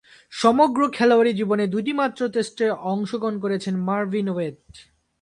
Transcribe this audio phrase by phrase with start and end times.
[0.33, 4.61] সমগ্র খেলোয়াড়ী জীবনে দুইটিমাত্র টেস্টে অংশগ্রহণ করেছেন মারভিন ওয়েট।